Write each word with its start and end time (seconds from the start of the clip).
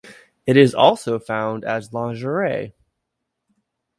It 0.47 0.57
is 0.57 0.73
also 0.73 1.19
found 1.19 1.63
as 1.63 1.93
lingerie. 1.93 2.73